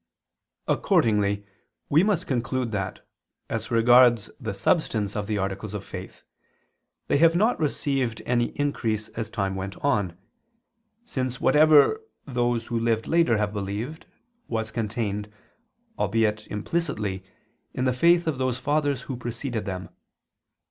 [0.67, 1.45] Accordingly
[1.87, 3.07] we must conclude that,
[3.51, 6.23] as regards the substance of the articles of faith,
[7.07, 10.17] they have not received any increase as time went on:
[11.05, 14.07] since whatever those who lived later have believed,
[14.47, 15.31] was contained,
[15.99, 17.23] albeit implicitly,
[17.75, 19.89] in the faith of those Fathers who preceded them.